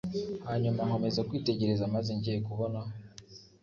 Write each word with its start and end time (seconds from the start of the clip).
hanyuma 0.47 0.79
nkomeza 0.87 1.25
kwitegereza 1.29 1.91
maze 1.95 2.11
ngiye 2.17 2.37
kubona 2.47 2.79